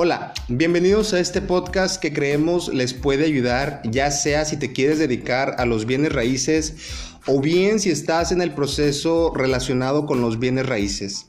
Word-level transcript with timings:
Hola, 0.00 0.32
bienvenidos 0.46 1.12
a 1.12 1.18
este 1.18 1.42
podcast 1.42 2.00
que 2.00 2.12
creemos 2.12 2.72
les 2.72 2.94
puede 2.94 3.24
ayudar, 3.24 3.82
ya 3.82 4.12
sea 4.12 4.44
si 4.44 4.56
te 4.56 4.72
quieres 4.72 5.00
dedicar 5.00 5.56
a 5.58 5.66
los 5.66 5.86
bienes 5.86 6.12
raíces 6.12 6.76
o 7.26 7.40
bien 7.40 7.80
si 7.80 7.90
estás 7.90 8.30
en 8.30 8.40
el 8.40 8.52
proceso 8.52 9.32
relacionado 9.34 10.06
con 10.06 10.20
los 10.20 10.38
bienes 10.38 10.66
raíces. 10.66 11.26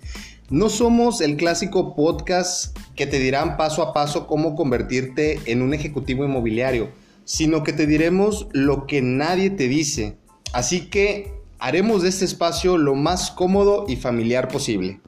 No 0.51 0.69
somos 0.69 1.19
el 1.19 1.35
clásico 1.35 1.95
podcast 1.95 2.77
que 2.95 3.07
te 3.07 3.17
dirán 3.17 3.57
paso 3.57 3.81
a 3.81 3.91
paso 3.91 4.27
cómo 4.27 4.53
convertirte 4.55 5.39
en 5.47 5.63
un 5.63 5.73
ejecutivo 5.73 6.23
inmobiliario, 6.23 6.91
sino 7.25 7.63
que 7.63 7.73
te 7.73 7.87
diremos 7.87 8.49
lo 8.51 8.85
que 8.85 9.01
nadie 9.01 9.49
te 9.49 9.67
dice. 9.67 10.19
Así 10.53 10.91
que 10.91 11.33
haremos 11.57 12.03
de 12.03 12.09
este 12.09 12.25
espacio 12.25 12.77
lo 12.77 12.93
más 12.93 13.31
cómodo 13.31 13.85
y 13.87 13.95
familiar 13.95 14.47
posible. 14.47 15.01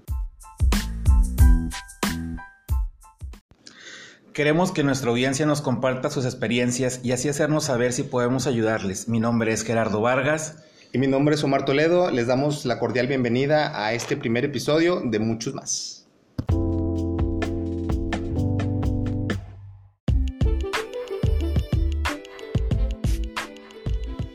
Queremos 4.33 4.71
que 4.71 4.85
nuestra 4.85 5.09
audiencia 5.09 5.45
nos 5.45 5.61
comparta 5.61 6.09
sus 6.09 6.23
experiencias 6.23 7.01
y 7.03 7.11
así 7.11 7.27
hacernos 7.27 7.65
saber 7.65 7.91
si 7.91 8.03
podemos 8.03 8.47
ayudarles. 8.47 9.09
Mi 9.09 9.19
nombre 9.19 9.51
es 9.51 9.63
Gerardo 9.63 9.99
Vargas. 9.99 10.55
Y 10.93 10.99
mi 10.99 11.07
nombre 11.07 11.35
es 11.35 11.43
Omar 11.43 11.65
Toledo. 11.65 12.09
Les 12.11 12.27
damos 12.27 12.65
la 12.65 12.79
cordial 12.79 13.07
bienvenida 13.07 13.85
a 13.85 13.91
este 13.91 14.15
primer 14.15 14.45
episodio 14.45 15.01
de 15.03 15.19
muchos 15.19 15.53
más. 15.53 16.07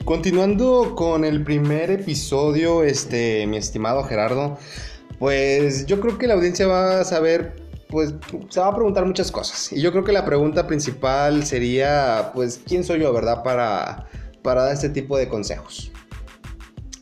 Continuando 0.04 0.94
con 0.94 1.24
el 1.24 1.42
primer 1.42 1.90
episodio, 1.90 2.82
este, 2.84 3.46
mi 3.46 3.56
estimado 3.56 4.04
Gerardo, 4.04 4.58
pues 5.18 5.86
yo 5.86 6.00
creo 6.00 6.18
que 6.18 6.26
la 6.26 6.34
audiencia 6.34 6.66
va 6.66 7.00
a 7.00 7.04
saber 7.04 7.65
pues 7.88 8.14
se 8.48 8.60
va 8.60 8.68
a 8.68 8.74
preguntar 8.74 9.04
muchas 9.04 9.30
cosas. 9.30 9.72
Y 9.72 9.80
yo 9.80 9.92
creo 9.92 10.04
que 10.04 10.12
la 10.12 10.24
pregunta 10.24 10.66
principal 10.66 11.44
sería, 11.44 12.30
pues, 12.34 12.60
¿quién 12.66 12.84
soy 12.84 13.00
yo, 13.00 13.12
verdad, 13.12 13.42
para, 13.42 14.06
para 14.42 14.64
dar 14.64 14.74
este 14.74 14.88
tipo 14.88 15.16
de 15.16 15.28
consejos? 15.28 15.92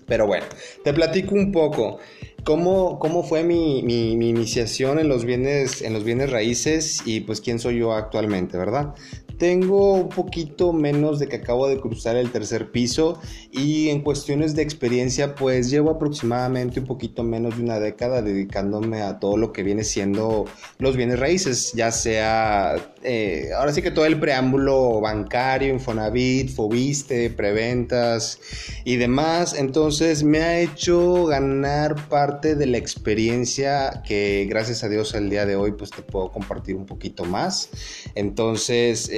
Pero 0.07 0.27
bueno, 0.27 0.45
te 0.83 0.93
platico 0.93 1.35
un 1.35 1.51
poco 1.51 1.99
cómo, 2.45 2.99
cómo 2.99 3.23
fue 3.23 3.43
mi, 3.43 3.83
mi, 3.83 4.29
iniciación 4.29 4.99
en 4.99 5.09
los, 5.09 5.25
bienes, 5.25 5.83
en 5.83 5.95
los 5.95 6.05
bienes 6.05 6.31
raíces 6.31 7.03
y 7.07 7.21
pues 7.21 7.41
quién 7.41 7.59
soy 7.59 7.79
yo 7.79 7.95
actualmente, 7.95 8.59
¿verdad? 8.59 8.95
Tengo 9.39 9.95
un 9.95 10.09
poquito 10.09 10.73
menos 10.73 11.19
de 11.19 11.29
que 11.29 11.37
acabo 11.37 11.69
de 11.69 11.81
cruzar 11.81 12.17
el 12.17 12.31
tercer 12.31 12.71
piso 12.71 13.21
y 13.51 13.89
en 13.89 14.03
cuestiones 14.03 14.55
de 14.55 14.63
experiencia 14.63 15.35
pues 15.35 15.71
llevo 15.71 15.91
aproximadamente 15.91 16.81
un 16.81 16.87
poquito 16.87 17.23
menos 17.23 17.57
de 17.57 17.63
una 17.63 17.81
década 17.81 18.23
dedicándome 18.23 19.03
a 19.03 19.19
todo 19.19 19.37
lo 19.37 19.53
que 19.53 19.63
viene 19.63 19.85
siendo 19.85 20.45
los 20.79 20.97
bienes 20.97 21.19
raíces, 21.19 21.73
ya 21.73 21.91
sea 21.91 22.77
eh, 23.03 23.51
ahora 23.57 23.73
sí 23.73 23.83
que 23.83 23.91
todo 23.91 24.07
el 24.07 24.19
preámbulo 24.19 25.01
bancario, 25.01 25.73
Infonavit, 25.73 26.51
Fobiste, 26.51 27.31
preventas 27.31 28.41
y 28.85 28.97
demás, 28.97 29.55
entonces 29.59 30.23
me 30.23 30.39
ha 30.41 30.61
hecho 30.61 31.27
ganar 31.27 32.09
parte 32.09 32.55
de 32.55 32.67
la 32.67 32.79
experiencia 32.79 34.03
que 34.07 34.47
gracias 34.49 34.85
a 34.85 34.89
Dios 34.89 35.15
el 35.15 35.31
día 35.31 35.47
de 35.47 35.57
hoy 35.57 35.73
pues 35.73 35.91
te 35.91 36.03
puedo 36.03 36.33
compartir 36.33 36.77
un 36.77 36.87
poquito 36.87 37.25
más, 37.25 37.69
entonces 38.15 39.11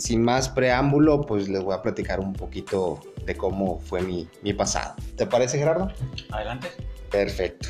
sin 0.00 0.22
más 0.22 0.48
preámbulo, 0.48 1.22
pues 1.22 1.48
les 1.48 1.62
voy 1.62 1.74
a 1.74 1.82
platicar 1.82 2.20
un 2.20 2.32
poquito 2.32 3.00
de 3.24 3.36
cómo 3.36 3.80
fue 3.80 4.02
mi, 4.02 4.28
mi 4.42 4.52
pasado. 4.52 4.94
¿Te 5.16 5.26
parece, 5.26 5.58
Gerardo? 5.58 5.90
Adelante. 6.30 6.68
Perfecto. 7.10 7.68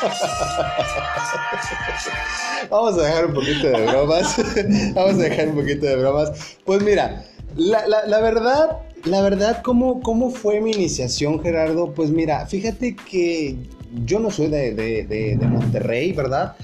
Vamos 2.70 2.98
a 2.98 3.02
dejar 3.02 3.26
un 3.26 3.34
poquito 3.34 3.68
de 3.68 3.86
bromas. 3.86 4.36
Vamos 4.94 5.14
a 5.14 5.22
dejar 5.22 5.48
un 5.48 5.56
poquito 5.56 5.86
de 5.86 5.96
bromas. 5.96 6.56
Pues 6.64 6.82
mira, 6.82 7.24
la, 7.56 7.86
la, 7.86 8.06
la 8.06 8.20
verdad, 8.20 8.78
la 9.04 9.22
verdad, 9.22 9.62
¿cómo, 9.62 10.00
¿cómo 10.00 10.30
fue 10.30 10.60
mi 10.60 10.72
iniciación, 10.72 11.42
Gerardo? 11.42 11.92
Pues 11.94 12.10
mira, 12.10 12.46
fíjate 12.46 12.96
que 12.96 13.56
yo 14.04 14.20
no 14.20 14.30
soy 14.30 14.48
de, 14.48 14.74
de, 14.74 15.04
de, 15.04 15.36
de 15.36 15.46
Monterrey, 15.46 16.12
¿verdad? 16.12 16.56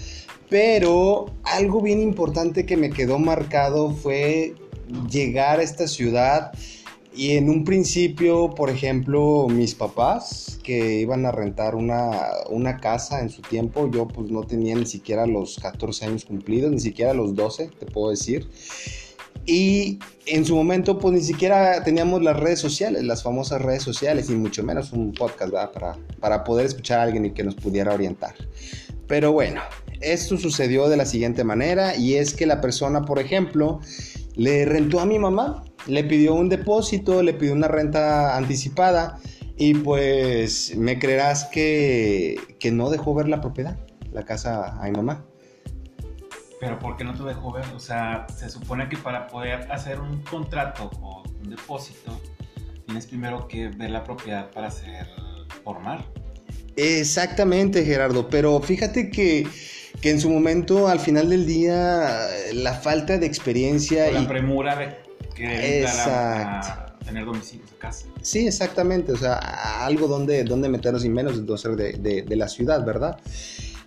Pero 0.49 1.27
algo 1.43 1.81
bien 1.81 2.01
importante 2.01 2.67
que 2.67 2.77
me 2.77 2.91
quedó 2.91 3.19
marcado 3.19 3.91
fue 3.91 4.55
llegar 5.11 5.59
a 5.59 5.62
esta 5.62 5.89
ciudad 5.89 6.53
y 7.17 7.33
en 7.39 7.49
un 7.49 7.65
principio, 7.65 8.51
por 8.51 8.69
ejemplo, 8.69 9.47
mis 9.49 9.75
papás 9.75 10.61
que 10.62 11.01
iban 11.01 11.25
a 11.25 11.33
rentar 11.33 11.75
una, 11.75 12.11
una, 12.51 12.77
casa 12.77 13.23
en 13.23 13.31
su 13.31 13.41
tiempo, 13.41 13.91
yo 13.91 14.06
pues 14.06 14.31
no 14.31 14.43
tenía 14.43 14.75
ni 14.75 14.85
siquiera 14.85 15.27
los 15.27 15.59
14 15.59 16.05
años 16.05 16.27
cumplidos, 16.27 16.71
ni 16.71 16.81
siquiera 16.81 17.15
los 17.15 17.35
12, 17.35 17.71
te 17.79 17.87
puedo 17.87 18.11
decir. 18.11 18.47
Y 19.47 19.99
en 20.27 20.45
su 20.45 20.55
momento 20.55 20.99
pues 20.99 21.15
ni 21.15 21.23
siquiera 21.23 21.83
teníamos 21.85 22.23
las 22.23 22.39
redes 22.39 22.59
sociales, 22.59 23.03
las 23.03 23.23
famosas 23.23 23.62
redes 23.62 23.83
sociales 23.83 24.29
y 24.29 24.35
mucho 24.35 24.62
menos 24.62 24.93
un 24.93 25.15
podcast. 25.15 25.53
Para, 25.73 25.97
para 26.21 26.45
poder 26.45 26.67
escuchar 26.67 26.99
a 26.99 27.03
alguien 27.05 27.25
y 27.25 27.31
que 27.31 27.45
nos 27.45 27.55
pudiera 27.55 27.95
orientar. 27.95 28.35
Pero 29.06 29.33
bueno, 29.33 29.62
esto 30.01 30.37
sucedió 30.37 30.89
de 30.89 30.97
la 30.97 31.07
siguiente 31.07 31.45
manera 31.45 31.97
y 31.97 32.15
es 32.15 32.34
que 32.34 32.47
la 32.47 32.61
persona, 32.61 33.05
por 33.05 33.19
ejemplo, 33.19 33.81
le 34.34 34.65
rentó 34.65 35.01
a 35.01 35.07
mi 35.07 35.19
mamá, 35.19 35.65
le 35.87 36.05
pidió 36.05 36.34
un 36.34 36.49
depósito, 36.49 37.23
le 37.23 37.34
pidió 37.34 37.53
una 37.53 37.69
renta 37.69 38.37
anticipada 38.37 39.19
y 39.56 39.75
pues 39.75 40.77
me 40.77 40.99
creerás 40.99 41.45
que, 41.47 42.39
que 42.59 42.71
no 42.71 42.91
dejó 42.91 43.15
ver 43.15 43.29
la 43.29 43.41
propiedad, 43.41 43.79
la 44.12 44.25
casa 44.25 44.79
a 44.81 44.85
mi 44.85 44.93
mamá. 44.93 45.25
Pero 46.61 46.79
¿por 46.79 46.97
qué 46.97 47.05
no 47.05 47.15
te 47.15 47.23
dejó 47.23 47.53
ver? 47.53 47.65
O 47.75 47.81
sea, 47.81 48.27
se 48.35 48.49
supone 48.49 48.89
que 48.89 48.97
para 48.97 49.27
poder 49.27 49.71
hacer 49.71 50.01
un 50.01 50.23
contrato 50.23 50.91
o 51.03 51.23
un 51.43 51.51
depósito, 51.51 52.19
tienes 52.87 53.06
primero 53.06 53.47
que 53.47 53.69
ver 53.69 53.91
la 53.91 54.05
propiedad 54.05 54.51
para 54.51 54.69
hacer 54.69 55.06
formar. 55.65 56.05
Exactamente, 56.77 57.85
Gerardo, 57.85 58.29
pero 58.29 58.61
fíjate 58.61 59.11
que 59.11 59.47
que 60.01 60.11
en 60.11 60.21
su 60.21 60.31
momento, 60.31 60.89
al 60.89 61.01
final 61.01 61.31
del 61.31 61.47
día, 61.47 62.29
la 62.53 62.75
falta 62.75 63.19
de 63.19 63.27
experiencia... 63.27 64.07
O 64.09 64.12
la 64.12 64.29
premura 64.29 64.77
de 64.77 64.97
querer 65.34 65.87
a, 65.87 66.97
tener 67.05 67.25
domicilio 67.25 67.65
casa. 67.79 68.06
Sí, 68.21 68.47
exactamente, 68.47 69.12
o 69.12 69.17
sea, 69.17 69.37
algo 69.85 70.09
donde, 70.09 70.45
donde 70.45 70.69
meternos 70.69 71.05
y 71.05 71.09
menos 71.09 71.47
de, 71.47 71.93
de, 71.93 72.23
de 72.23 72.37
la 72.37 72.49
ciudad, 72.49 72.85
¿verdad? 72.85 73.19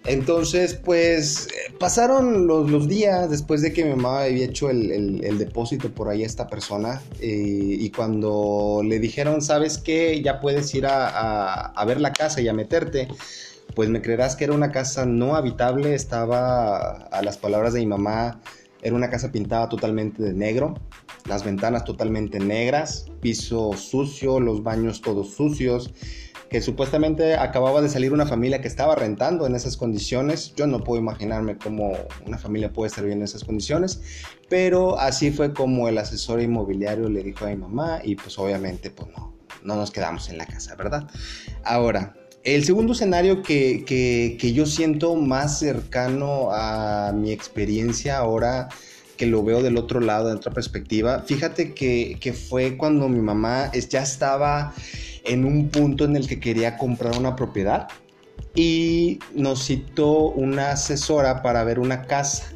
Entonces, 0.06 0.76
pues 0.76 1.50
pasaron 1.78 2.48
los, 2.48 2.70
los, 2.72 2.88
días 2.88 3.30
después 3.30 3.62
de 3.62 3.74
que 3.74 3.84
mi 3.84 3.92
mamá 3.92 4.24
había 4.24 4.46
hecho 4.46 4.70
el, 4.70 4.92
el, 4.92 5.24
el 5.24 5.38
depósito 5.38 5.92
por 5.92 6.08
ahí 6.08 6.24
a 6.24 6.26
esta 6.26 6.48
persona 6.48 7.02
eh, 7.20 7.28
y 7.28 7.90
cuando 7.92 8.82
le 8.84 9.00
dijeron, 9.00 9.42
¿sabes 9.42 9.78
qué? 9.78 10.22
Ya 10.22 10.40
puedes 10.40 10.74
ir 10.74 10.86
a, 10.86 11.10
a, 11.10 11.66
a 11.74 11.86
ver 11.86 12.00
la 12.00 12.14
casa 12.14 12.40
y 12.40 12.48
a 12.48 12.54
meterte 12.54 13.10
pues 13.80 13.88
me 13.90 14.02
creerás 14.02 14.36
que 14.36 14.44
era 14.44 14.52
una 14.52 14.74
casa 14.74 15.06
no 15.06 15.38
habitable, 15.38 15.96
estaba 15.96 16.92
a 16.92 17.22
las 17.22 17.38
palabras 17.38 17.72
de 17.72 17.80
mi 17.80 17.86
mamá, 17.86 18.42
era 18.82 18.94
una 18.94 19.10
casa 19.10 19.32
pintada 19.32 19.70
totalmente 19.70 20.22
de 20.22 20.34
negro, 20.34 20.74
las 21.26 21.46
ventanas 21.46 21.86
totalmente 21.86 22.42
negras, 22.42 23.06
piso 23.22 23.72
sucio, 23.78 24.42
los 24.42 24.64
baños 24.64 25.00
todos 25.00 25.34
sucios, 25.34 25.94
que 26.50 26.60
supuestamente 26.60 27.36
acababa 27.36 27.82
de 27.82 27.88
salir 27.88 28.12
una 28.12 28.26
familia 28.26 28.60
que 28.60 28.68
estaba 28.68 28.96
rentando 28.96 29.48
en 29.48 29.56
esas 29.56 29.78
condiciones. 29.78 30.54
Yo 30.56 30.68
no 30.68 30.84
puedo 30.84 31.00
imaginarme 31.00 31.58
cómo 31.58 31.94
una 32.26 32.38
familia 32.38 32.74
puede 32.74 32.90
estar 32.90 33.06
bien 33.06 33.20
en 33.20 33.24
esas 33.24 33.46
condiciones, 33.46 34.02
pero 34.50 35.00
así 35.00 35.32
fue 35.32 35.54
como 35.54 35.88
el 35.88 36.00
asesor 36.00 36.42
inmobiliario 36.42 37.08
le 37.08 37.24
dijo 37.24 37.46
a 37.46 37.48
mi 37.48 37.56
mamá 37.56 38.02
y 38.04 38.18
pues 38.18 38.38
obviamente 38.40 38.92
pues 38.92 39.08
no, 39.18 39.38
no 39.64 39.78
nos 39.78 39.90
quedamos 39.90 40.28
en 40.28 40.38
la 40.38 40.46
casa, 40.46 40.76
¿verdad? 40.76 41.10
Ahora, 41.64 42.19
el 42.56 42.64
segundo 42.66 42.94
escenario 42.94 43.44
que, 43.44 43.84
que, 43.86 44.54
yo 44.54 44.66
siento 44.66 45.16
más 45.16 45.60
cercano 45.60 46.50
a 46.52 47.12
mi 47.14 47.32
experiencia 47.32 48.18
ahora 48.18 48.70
que 49.18 49.26
lo 49.26 49.44
veo 49.44 49.62
del 49.62 49.78
otro 49.78 50.00
lado, 50.00 50.30
de 50.30 50.36
otra 50.36 50.52
perspectiva, 50.52 51.24
fíjate 51.26 51.74
que, 51.74 52.18
que 52.20 52.34
fue 52.34 52.78
cuando 52.78 53.10
mi 53.10 53.20
mamá 53.20 53.72
ya 53.90 54.02
estaba 54.02 54.74
en 55.26 55.46
un 55.46 55.70
punto 55.70 56.06
en 56.06 56.16
el 56.16 56.28
que 56.28 56.40
quería 56.40 56.78
comprar 56.78 57.18
una 57.18 57.36
propiedad 57.36 57.88
y 58.56 59.20
nos 59.34 59.66
citó 59.66 60.30
una 60.30 60.72
asesora 60.72 61.42
para 61.42 61.64
ver 61.64 61.80
una 61.80 62.04
casa 62.04 62.52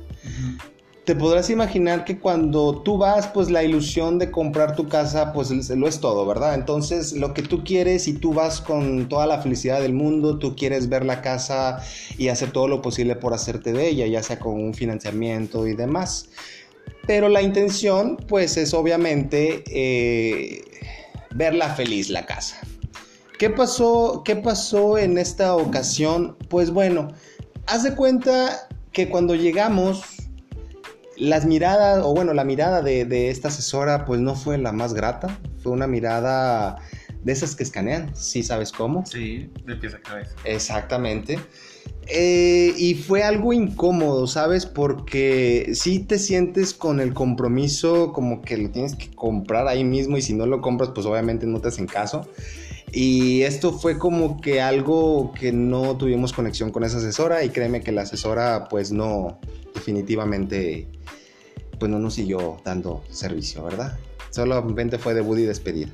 te 1.06 1.16
podrás 1.16 1.50
imaginar 1.50 2.06
que 2.06 2.18
cuando 2.18 2.82
tú 2.82 2.98
vas, 2.98 3.28
pues 3.28 3.52
la 3.52 3.64
ilusión 3.64 4.20
de 4.20 4.32
comprar 4.32 4.76
tu 4.76 4.88
casa, 4.88 5.34
pues 5.34 5.52
lo 5.70 5.88
es 5.88 6.00
todo, 6.00 6.26
¿verdad? 6.26 6.56
Entonces, 6.56 7.12
lo 7.12 7.34
que 7.34 7.42
tú 7.42 7.64
quieres 7.66 8.08
y 8.08 8.14
tú 8.14 8.34
vas 8.34 8.62
con 8.62 9.10
toda 9.10 9.28
la 9.28 9.42
felicidad 9.42 9.82
del 9.82 9.94
mundo, 9.94 10.40
tú 10.40 10.56
quieres 10.56 10.88
ver 10.88 11.04
la 11.04 11.22
casa 11.22 11.84
y 12.18 12.30
hacer 12.30 12.52
todo 12.52 12.70
lo 12.70 12.82
posible 12.82 13.18
por 13.18 13.34
hacerte 13.34 13.74
de 13.74 13.90
ella, 13.90 14.08
ya 14.08 14.24
sea 14.24 14.40
con 14.40 14.54
un 14.54 14.74
financiamiento 14.74 15.68
y 15.68 15.74
demás. 15.74 16.30
Pero 17.06 17.28
la 17.28 17.42
intención, 17.42 18.16
pues 18.16 18.56
es 18.56 18.74
obviamente 18.74 19.64
eh, 19.68 20.64
verla 21.36 21.76
feliz 21.76 22.10
la 22.10 22.26
casa. 22.26 22.62
¿Qué 23.38 23.50
pasó, 23.50 24.22
¿Qué 24.24 24.38
pasó 24.38 24.98
en 24.98 25.18
esta 25.18 25.58
ocasión? 25.58 26.38
Pues 26.48 26.72
bueno, 26.72 27.10
haz 27.66 27.84
de 27.84 27.94
cuenta 27.94 28.70
que 28.94 29.10
cuando 29.10 29.36
llegamos, 29.36 30.23
las 31.24 31.46
miradas, 31.46 32.04
o 32.04 32.14
bueno, 32.14 32.34
la 32.34 32.44
mirada 32.44 32.82
de, 32.82 33.06
de, 33.06 33.30
esta 33.30 33.48
asesora, 33.48 34.06
pues 34.06 34.20
no 34.20 34.36
fue 34.36 34.58
la 34.58 34.72
más 34.72 34.94
grata. 34.94 35.40
Fue 35.62 35.72
una 35.72 35.88
mirada 35.88 36.78
de 37.24 37.32
esas 37.32 37.56
que 37.56 37.64
escanean, 37.64 38.14
¿sí 38.16 38.44
sabes 38.44 38.72
cómo? 38.72 39.06
Sí, 39.06 39.50
de 39.66 39.76
pies 39.78 39.94
a 39.94 40.02
cabeza. 40.02 40.32
Exactamente. 40.44 41.40
Eh, 42.08 42.74
y 42.78 42.96
fue 42.96 43.24
algo 43.24 43.54
incómodo, 43.54 44.28
¿sabes? 44.28 44.66
Porque 44.66 45.72
si 45.74 46.00
te 46.00 46.20
sientes 46.20 46.74
con 46.74 47.00
el 47.00 47.14
compromiso 47.14 48.12
como 48.12 48.42
que 48.42 48.58
lo 48.58 48.70
tienes 48.72 48.96
que 48.96 49.10
comprar 49.12 49.68
ahí 49.68 49.86
mismo 49.86 50.18
y 50.18 50.22
si 50.22 50.34
no 50.34 50.46
lo 50.46 50.60
compras, 50.60 50.90
pues 50.94 51.06
obviamente 51.06 51.46
no 51.46 51.62
te 51.62 51.70
hacen 51.70 51.88
caso. 51.88 52.28
Y 52.92 53.42
esto 53.44 53.72
fue 53.72 53.98
como 53.98 54.40
que 54.42 54.62
algo 54.62 55.32
que 55.34 55.52
no 55.52 55.98
tuvimos 55.98 56.34
conexión 56.34 56.72
con 56.72 56.84
esa 56.84 56.98
asesora 56.98 57.44
y 57.44 57.50
créeme 57.50 57.82
que 57.82 57.92
la 57.92 58.02
asesora 58.02 58.68
pues 58.70 58.92
no, 58.92 59.40
definitivamente, 59.74 60.88
pues 61.80 61.92
no 61.92 62.00
nos 62.00 62.16
siguió 62.16 62.58
dando 62.64 63.04
servicio, 63.10 63.64
¿verdad? 63.64 63.98
Solamente 64.32 64.98
fue 64.98 65.14
debut 65.14 65.40
y 65.40 65.44
despedir. 65.44 65.94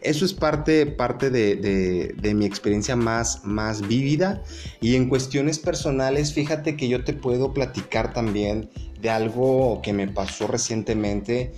Eso 0.00 0.24
es 0.24 0.32
parte, 0.32 0.86
parte 0.86 1.30
de, 1.30 2.34
mi 2.34 2.44
experiencia 2.44 2.94
más, 2.94 3.44
más 3.44 3.86
vívida. 3.86 4.42
Y 4.80 4.94
en 4.94 5.08
cuestiones 5.08 5.58
personales, 5.58 6.32
fíjate 6.32 6.76
que 6.76 6.88
yo 6.88 7.04
te 7.04 7.14
puedo 7.14 7.52
platicar 7.52 8.12
también 8.12 8.70
de 9.00 9.10
algo 9.10 9.80
que 9.82 9.92
me 9.92 10.06
pasó 10.06 10.46
recientemente. 10.46 11.52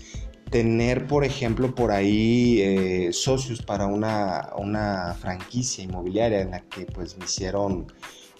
Tener, 0.50 1.06
por 1.06 1.24
ejemplo, 1.24 1.74
por 1.74 1.92
ahí 1.92 2.60
eh, 2.60 3.12
socios 3.12 3.62
para 3.62 3.86
una, 3.86 4.50
una 4.56 5.14
franquicia 5.20 5.84
inmobiliaria 5.84 6.40
en 6.40 6.50
la 6.52 6.60
que 6.60 6.86
pues 6.86 7.16
me 7.18 7.26
hicieron 7.26 7.86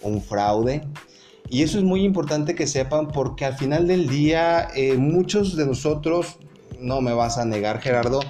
un 0.01 0.21
fraude. 0.21 0.81
Y 1.51 1.63
eso 1.63 1.77
es 1.77 1.83
muy 1.83 2.05
importante 2.05 2.55
que 2.55 2.65
sepan 2.65 3.09
porque 3.09 3.43
al 3.43 3.57
final 3.57 3.85
del 3.85 4.07
día 4.07 4.69
eh, 4.73 4.95
muchos 4.95 5.57
de 5.57 5.65
nosotros, 5.65 6.37
no 6.79 7.01
me 7.01 7.11
vas 7.11 7.37
a 7.37 7.43
negar 7.43 7.81
Gerardo, 7.81 8.21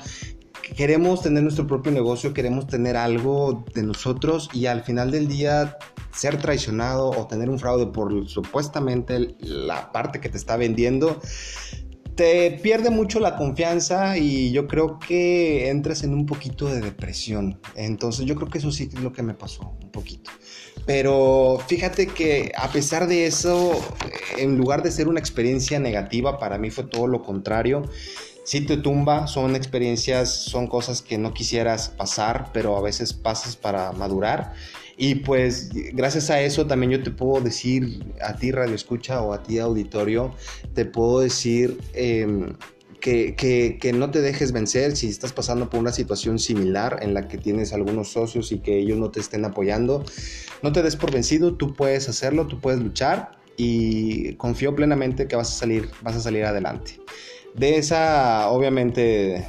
queremos 0.75 1.21
tener 1.21 1.43
nuestro 1.43 1.67
propio 1.67 1.91
negocio, 1.91 2.33
queremos 2.33 2.65
tener 2.65 2.97
algo 2.97 3.63
de 3.75 3.83
nosotros 3.83 4.49
y 4.53 4.65
al 4.65 4.81
final 4.81 5.11
del 5.11 5.27
día 5.27 5.77
ser 6.11 6.37
traicionado 6.37 7.11
o 7.11 7.27
tener 7.27 7.51
un 7.51 7.59
fraude 7.59 7.85
por 7.85 8.27
supuestamente 8.27 9.35
la 9.39 9.91
parte 9.91 10.19
que 10.19 10.29
te 10.29 10.37
está 10.37 10.57
vendiendo, 10.57 11.21
te 12.21 12.51
pierde 12.51 12.91
mucho 12.91 13.19
la 13.19 13.35
confianza 13.35 14.15
y 14.15 14.51
yo 14.51 14.67
creo 14.67 14.99
que 14.99 15.69
entras 15.69 16.03
en 16.03 16.13
un 16.13 16.27
poquito 16.27 16.67
de 16.67 16.79
depresión. 16.79 17.59
Entonces 17.75 18.27
yo 18.27 18.35
creo 18.35 18.47
que 18.47 18.59
eso 18.59 18.71
sí 18.71 18.91
es 18.93 19.01
lo 19.01 19.11
que 19.11 19.23
me 19.23 19.33
pasó, 19.33 19.75
un 19.81 19.89
poquito. 19.89 20.29
Pero 20.85 21.59
fíjate 21.67 22.05
que 22.05 22.51
a 22.55 22.71
pesar 22.71 23.07
de 23.07 23.25
eso, 23.25 23.71
en 24.37 24.55
lugar 24.55 24.83
de 24.83 24.91
ser 24.91 25.07
una 25.07 25.19
experiencia 25.19 25.79
negativa, 25.79 26.37
para 26.37 26.59
mí 26.59 26.69
fue 26.69 26.83
todo 26.83 27.07
lo 27.07 27.23
contrario 27.23 27.89
sí 28.43 28.61
te 28.61 28.77
tumba, 28.77 29.27
son 29.27 29.55
experiencias, 29.55 30.29
son 30.29 30.67
cosas 30.67 31.01
que 31.01 31.17
no 31.17 31.33
quisieras 31.33 31.89
pasar, 31.89 32.49
pero 32.53 32.75
a 32.75 32.81
veces 32.81 33.13
pasas 33.13 33.55
para 33.55 33.91
madurar. 33.91 34.53
Y 34.97 35.15
pues 35.15 35.69
gracias 35.93 36.29
a 36.29 36.41
eso 36.41 36.67
también 36.67 36.91
yo 36.91 37.03
te 37.03 37.11
puedo 37.11 37.41
decir 37.41 38.03
a 38.21 38.35
ti 38.35 38.51
radio 38.51 38.75
escucha 38.75 39.21
o 39.21 39.33
a 39.33 39.41
ti 39.41 39.59
auditorio, 39.59 40.35
te 40.73 40.85
puedo 40.85 41.21
decir 41.21 41.79
em, 41.93 42.53
que, 42.99 43.35
que, 43.35 43.77
que, 43.81 43.93
no 43.93 44.11
te 44.11 44.21
dejes 44.21 44.51
vencer 44.51 44.95
si 44.95 45.07
estás 45.07 45.33
pasando 45.33 45.69
por 45.69 45.79
una 45.79 45.91
situación 45.91 46.39
similar 46.39 46.99
en 47.01 47.13
la 47.13 47.27
que 47.27 47.37
tienes 47.37 47.73
algunos 47.73 48.11
socios 48.11 48.51
y 48.51 48.59
que 48.59 48.77
ellos 48.77 48.97
no 48.97 49.09
te 49.09 49.19
estén 49.19 49.43
apoyando. 49.45 50.03
No 50.61 50.71
te 50.71 50.83
des 50.83 50.95
por 50.95 51.11
vencido, 51.11 51.55
tú 51.55 51.73
puedes 51.73 52.07
hacerlo, 52.07 52.47
tú 52.47 52.59
puedes 52.59 52.79
luchar 52.79 53.31
y 53.57 54.33
confío 54.35 54.75
plenamente 54.75 55.27
que 55.27 55.35
vas 55.35 55.49
a 55.49 55.59
salir, 55.59 55.89
vas 56.01 56.15
a 56.15 56.19
salir 56.19 56.45
adelante. 56.45 56.99
De 57.55 57.77
esa, 57.77 58.49
obviamente, 58.49 59.45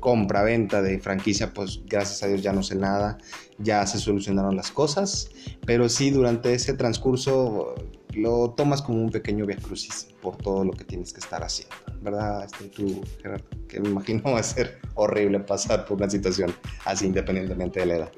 compra-venta 0.00 0.82
de 0.82 0.98
franquicia, 0.98 1.52
pues 1.52 1.80
gracias 1.86 2.22
a 2.22 2.28
Dios 2.28 2.42
ya 2.42 2.52
no 2.52 2.62
sé 2.62 2.76
nada, 2.76 3.18
ya 3.58 3.84
se 3.86 3.98
solucionaron 3.98 4.56
las 4.56 4.70
cosas, 4.70 5.30
pero 5.66 5.88
sí 5.88 6.10
durante 6.10 6.54
ese 6.54 6.74
transcurso 6.74 7.74
lo 8.14 8.50
tomas 8.50 8.82
como 8.82 9.02
un 9.02 9.10
pequeño 9.10 9.46
via 9.46 9.56
crucis 9.56 10.08
por 10.22 10.36
todo 10.36 10.64
lo 10.64 10.72
que 10.72 10.84
tienes 10.84 11.12
que 11.12 11.20
estar 11.20 11.42
haciendo, 11.42 11.74
¿verdad? 12.00 12.44
Este, 12.44 12.64
tú, 12.68 13.02
Gerardo, 13.20 13.44
que 13.68 13.80
me 13.80 13.88
imagino 13.90 14.22
va 14.32 14.40
a 14.40 14.42
ser 14.42 14.78
horrible 14.94 15.40
pasar 15.40 15.84
por 15.84 15.98
una 15.98 16.08
situación 16.10 16.54
así 16.84 17.06
independientemente 17.06 17.80
de 17.80 17.86
la 17.86 17.96
edad. 17.96 18.12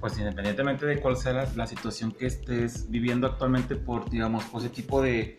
Pues 0.00 0.18
independientemente 0.18 0.84
de 0.84 1.00
cuál 1.00 1.16
sea 1.16 1.46
la, 1.54 1.66
situación 1.66 2.12
que 2.12 2.26
estés 2.26 2.90
viviendo 2.90 3.26
actualmente 3.26 3.76
por, 3.76 4.10
digamos, 4.10 4.44
por 4.44 4.60
ese 4.60 4.70
tipo 4.70 5.00
de, 5.00 5.36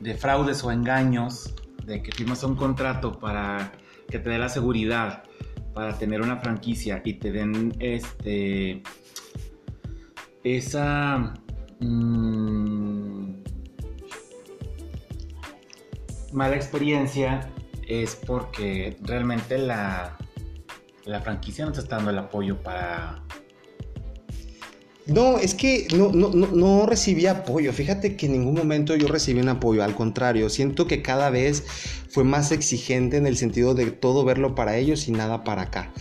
de 0.00 0.14
fraudes 0.14 0.62
o 0.64 0.70
engaños, 0.70 1.54
de 1.84 2.02
que 2.02 2.12
firmas 2.12 2.42
un 2.42 2.56
contrato 2.56 3.18
para 3.18 3.72
que 4.08 4.18
te 4.18 4.28
dé 4.28 4.38
la 4.38 4.48
seguridad 4.48 5.22
para 5.76 5.98
tener 5.98 6.22
una 6.22 6.38
franquicia 6.38 7.02
y 7.04 7.12
te 7.12 7.30
den 7.30 7.76
este 7.80 8.82
esa 10.42 11.34
mm, 11.80 13.34
mala 16.32 16.56
experiencia 16.56 17.52
es 17.86 18.16
porque 18.16 18.96
realmente 19.02 19.58
la, 19.58 20.16
la 21.04 21.20
franquicia 21.20 21.66
no 21.66 21.72
te 21.72 21.80
está 21.80 21.96
dando 21.96 22.10
el 22.10 22.18
apoyo 22.20 22.56
para 22.62 23.22
no, 25.06 25.38
es 25.38 25.54
que 25.54 25.86
no, 25.96 26.10
no, 26.12 26.30
no, 26.30 26.86
recibí 26.86 27.26
apoyo. 27.26 27.72
Fíjate 27.72 28.16
que 28.16 28.26
en 28.26 28.32
ningún 28.32 28.54
momento 28.54 28.96
yo 28.96 29.08
recibí 29.08 29.40
un 29.40 29.48
apoyo. 29.48 29.84
Al 29.84 29.94
contrario, 29.94 30.48
siento 30.50 30.86
que 30.86 31.02
cada 31.02 31.30
vez 31.30 31.64
fue 32.08 32.24
más 32.24 32.52
exigente 32.52 33.16
en 33.16 33.26
el 33.26 33.36
sentido 33.36 33.74
de 33.74 33.90
todo 33.90 34.24
verlo 34.24 34.54
para 34.54 34.76
ellos 34.76 35.08
y 35.08 35.12
nada 35.12 35.44
para 35.44 35.62
acá. 35.62 35.92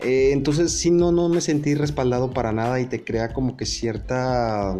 Eh, 0.00 0.30
entonces 0.32 0.72
sí, 0.72 0.90
no, 0.90 1.12
no 1.12 1.28
me 1.28 1.40
sentí 1.40 1.74
respaldado 1.74 2.32
para 2.32 2.52
nada 2.52 2.80
y 2.80 2.86
te 2.86 3.04
crea 3.04 3.32
como 3.32 3.56
que 3.56 3.66
cierta 3.66 4.76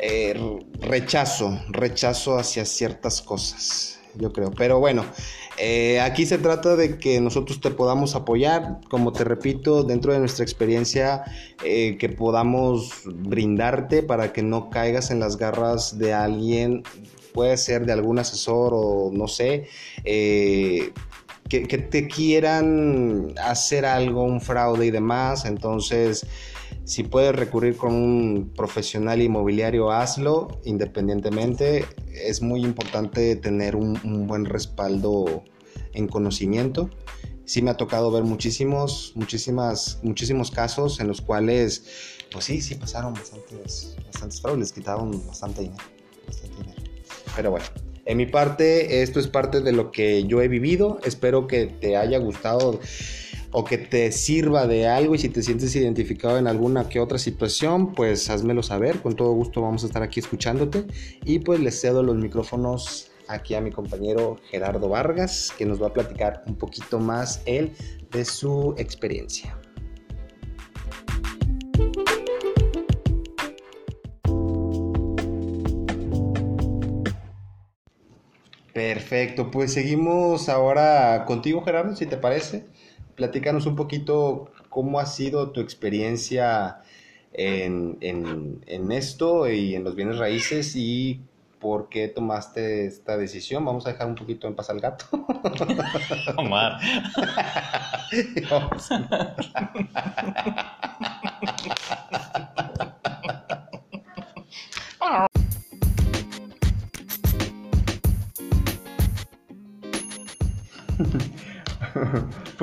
eh, 0.00 0.34
rechazo, 0.80 1.60
rechazo 1.68 2.38
hacia 2.38 2.64
ciertas 2.64 3.22
cosas, 3.22 3.99
yo 4.14 4.32
creo. 4.32 4.50
Pero 4.50 4.78
bueno, 4.80 5.04
eh, 5.56 6.00
aquí 6.00 6.26
se 6.26 6.38
trata 6.38 6.76
de 6.76 6.98
que 6.98 7.20
nosotros 7.20 7.60
te 7.60 7.70
podamos 7.70 8.14
apoyar, 8.14 8.80
como 8.88 9.12
te 9.12 9.24
repito, 9.24 9.82
dentro 9.82 10.12
de 10.12 10.18
nuestra 10.18 10.44
experiencia, 10.44 11.24
eh, 11.64 11.96
que 11.98 12.08
podamos 12.08 13.02
brindarte 13.04 14.02
para 14.02 14.32
que 14.32 14.42
no 14.42 14.70
caigas 14.70 15.10
en 15.10 15.20
las 15.20 15.36
garras 15.36 15.98
de 15.98 16.12
alguien, 16.12 16.82
puede 17.34 17.56
ser 17.56 17.86
de 17.86 17.92
algún 17.92 18.18
asesor 18.18 18.72
o 18.74 19.10
no 19.12 19.28
sé, 19.28 19.68
eh, 20.04 20.92
que, 21.48 21.64
que 21.64 21.78
te 21.78 22.08
quieran 22.08 23.34
hacer 23.42 23.84
algo, 23.84 24.22
un 24.22 24.40
fraude 24.40 24.86
y 24.86 24.90
demás. 24.90 25.44
Entonces, 25.44 26.26
si 26.90 27.04
puedes 27.04 27.32
recurrir 27.36 27.76
con 27.76 27.94
un 27.94 28.52
profesional 28.56 29.22
inmobiliario, 29.22 29.92
hazlo 29.92 30.60
independientemente. 30.64 31.86
Es 32.12 32.42
muy 32.42 32.64
importante 32.64 33.36
tener 33.36 33.76
un, 33.76 34.26
buen 34.26 34.44
respaldo 34.44 35.44
en 35.92 36.08
conocimiento. 36.08 36.90
Sí 37.44 37.62
me 37.62 37.70
ha 37.70 37.76
tocado 37.76 38.10
ver 38.10 38.24
muchísimos, 38.24 39.12
muchísimas, 39.14 40.00
muchísimos 40.02 40.50
casos 40.50 40.98
en 40.98 41.06
los 41.06 41.20
cuales, 41.20 41.84
pues 42.32 42.46
sí, 42.46 42.60
sí 42.60 42.74
pasaron 42.74 43.14
bastantes, 43.14 43.94
bastantes 44.06 44.40
fraudes, 44.40 44.58
les 44.58 44.72
quitaron 44.72 45.24
bastante 45.28 45.62
dinero, 45.62 45.84
bastante 46.26 46.56
dinero. 46.56 46.82
Pero 47.36 47.52
bueno, 47.52 47.66
en 48.04 48.16
mi 48.16 48.26
parte, 48.26 49.02
esto 49.02 49.20
es 49.20 49.28
parte 49.28 49.60
de 49.60 49.70
lo 49.70 49.92
que 49.92 50.24
yo 50.24 50.42
he 50.42 50.48
vivido. 50.48 50.98
Espero 51.04 51.46
que 51.46 51.66
te 51.66 51.96
haya 51.96 52.18
gustado 52.18 52.80
o 53.52 53.64
que 53.64 53.78
te 53.78 54.12
sirva 54.12 54.66
de 54.66 54.86
algo 54.86 55.14
y 55.14 55.18
si 55.18 55.28
te 55.28 55.42
sientes 55.42 55.74
identificado 55.74 56.38
en 56.38 56.46
alguna 56.46 56.88
que 56.88 57.00
otra 57.00 57.18
situación, 57.18 57.92
pues 57.94 58.30
házmelo 58.30 58.62
saber, 58.62 59.00
con 59.00 59.16
todo 59.16 59.32
gusto 59.32 59.60
vamos 59.60 59.82
a 59.82 59.86
estar 59.86 60.02
aquí 60.02 60.20
escuchándote. 60.20 60.86
Y 61.24 61.40
pues 61.40 61.60
les 61.60 61.80
cedo 61.80 62.02
los 62.02 62.16
micrófonos 62.16 63.10
aquí 63.28 63.54
a 63.54 63.60
mi 63.60 63.70
compañero 63.70 64.38
Gerardo 64.50 64.88
Vargas, 64.88 65.52
que 65.56 65.66
nos 65.66 65.82
va 65.82 65.88
a 65.88 65.92
platicar 65.92 66.42
un 66.46 66.56
poquito 66.56 66.98
más 66.98 67.42
él 67.46 67.72
de 68.10 68.24
su 68.24 68.74
experiencia. 68.78 69.56
Perfecto, 78.72 79.50
pues 79.50 79.72
seguimos 79.72 80.48
ahora 80.48 81.24
contigo 81.26 81.62
Gerardo, 81.62 81.96
si 81.96 82.06
te 82.06 82.16
parece 82.16 82.64
platícanos 83.14 83.66
un 83.66 83.76
poquito 83.76 84.50
cómo 84.68 85.00
ha 85.00 85.06
sido 85.06 85.50
tu 85.50 85.60
experiencia 85.60 86.82
en, 87.32 88.92
esto 88.92 89.50
y 89.50 89.74
en 89.74 89.84
los 89.84 89.94
bienes 89.94 90.18
raíces 90.18 90.74
y 90.76 91.20
por 91.58 91.88
qué 91.88 92.08
tomaste 92.08 92.86
esta 92.86 93.16
decisión. 93.16 93.64
Vamos 93.64 93.86
a 93.86 93.92
dejar 93.92 94.08
un 94.08 94.14
poquito 94.14 94.48
en 94.48 94.54
paz 94.54 94.70
al 94.70 94.80
gato. 94.80 95.06
Omar. 96.36 96.80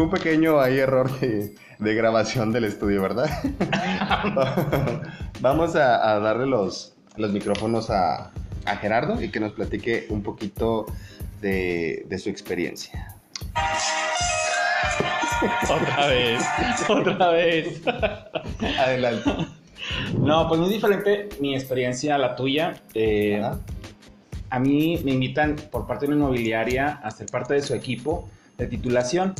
un 0.03 0.09
pequeño 0.09 0.59
ahí 0.59 0.79
error 0.79 1.11
de, 1.19 1.55
grabación 1.79 2.51
del 2.51 2.65
estudio, 2.65 3.01
¿verdad? 3.01 3.29
Vamos 5.41 5.75
a, 5.75 6.19
darle 6.19 6.47
los, 6.47 6.95
los 7.15 7.31
micrófonos 7.31 7.89
a, 7.89 8.31
Gerardo 8.81 9.21
y 9.21 9.29
que 9.31 9.39
nos 9.39 9.53
platique 9.53 10.07
un 10.09 10.21
poquito 10.21 10.87
de, 11.39 12.05
de 12.09 12.19
su 12.19 12.29
experiencia. 12.29 13.15
otra 15.69 16.07
vez, 16.07 16.43
otra 16.89 17.29
vez. 17.29 17.81
Adelante. 18.77 19.31
No, 20.19 20.49
pues 20.49 20.59
muy 20.59 20.69
diferente 20.69 21.29
mi 21.39 21.55
experiencia 21.55 22.15
a 22.15 22.17
la 22.17 22.35
tuya. 22.35 22.81
Eh, 22.93 23.41
a 24.49 24.59
mí 24.59 24.99
me 25.03 25.11
invitan 25.11 25.55
por 25.71 25.87
parte 25.87 26.05
de 26.05 26.13
una 26.13 26.21
inmobiliaria 26.23 26.99
a 27.03 27.11
ser 27.11 27.27
parte 27.27 27.53
de 27.53 27.61
su 27.61 27.73
equipo 27.73 28.29
de 28.57 28.67
titulación. 28.67 29.33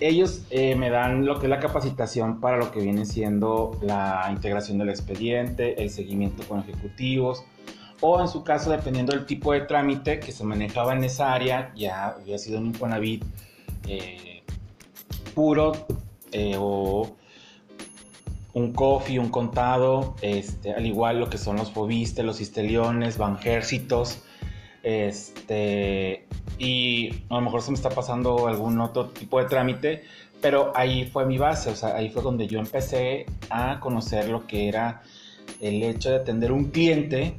Ellos 0.00 0.42
eh, 0.50 0.74
me 0.76 0.88
dan 0.88 1.26
lo 1.26 1.38
que 1.38 1.46
es 1.46 1.50
la 1.50 1.60
capacitación 1.60 2.40
para 2.40 2.56
lo 2.56 2.72
que 2.72 2.80
viene 2.80 3.04
siendo 3.04 3.78
la 3.82 4.26
integración 4.30 4.78
del 4.78 4.88
expediente, 4.88 5.82
el 5.82 5.90
seguimiento 5.90 6.42
con 6.48 6.60
ejecutivos, 6.60 7.44
o 8.00 8.18
en 8.18 8.28
su 8.28 8.42
caso, 8.42 8.70
dependiendo 8.70 9.12
del 9.12 9.26
tipo 9.26 9.52
de 9.52 9.60
trámite 9.60 10.18
que 10.18 10.32
se 10.32 10.42
manejaba 10.42 10.94
en 10.94 11.04
esa 11.04 11.34
área, 11.34 11.70
ya 11.74 12.08
había 12.08 12.38
sido 12.38 12.58
un 12.58 12.66
Infonavit 12.66 13.22
eh, 13.86 14.42
puro 15.34 15.72
eh, 16.32 16.56
o 16.58 17.14
un 18.54 18.72
coffee, 18.72 19.18
un 19.18 19.28
contado, 19.28 20.16
este, 20.22 20.72
al 20.72 20.86
igual 20.86 21.20
lo 21.20 21.28
que 21.28 21.36
son 21.36 21.56
los 21.56 21.70
fobistes, 21.70 22.24
los 22.24 22.40
histeliones, 22.40 23.18
banjércitos, 23.18 24.22
este, 24.82 26.26
y 26.58 27.10
a 27.28 27.34
lo 27.34 27.40
mejor 27.42 27.62
se 27.62 27.70
me 27.70 27.76
está 27.76 27.90
pasando 27.90 28.46
algún 28.46 28.80
otro 28.80 29.06
tipo 29.06 29.38
de 29.38 29.46
trámite, 29.46 30.04
pero 30.40 30.72
ahí 30.74 31.04
fue 31.04 31.26
mi 31.26 31.38
base, 31.38 31.70
o 31.70 31.76
sea, 31.76 31.96
ahí 31.96 32.10
fue 32.10 32.22
donde 32.22 32.46
yo 32.46 32.58
empecé 32.58 33.26
a 33.50 33.80
conocer 33.80 34.28
lo 34.28 34.46
que 34.46 34.68
era 34.68 35.02
el 35.60 35.82
hecho 35.82 36.10
de 36.10 36.16
atender 36.16 36.52
un 36.52 36.70
cliente 36.70 37.34